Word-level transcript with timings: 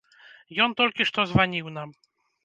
Ён 0.63 0.71
толькі 0.79 1.05
што 1.09 1.25
званіў 1.31 1.67
нам! 1.77 1.89